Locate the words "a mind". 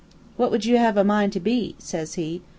0.97-1.31